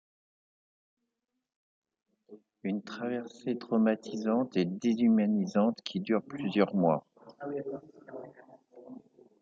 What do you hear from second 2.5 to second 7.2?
Une traversée traumatisante et déshumanisante qui dure plusieurs mois.